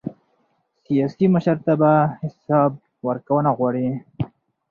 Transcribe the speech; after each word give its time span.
سیاسي 0.83 1.25
مشرتابه 1.33 1.91
حساب 2.21 2.71
ورکونه 3.07 3.49
غواړي 3.57 3.87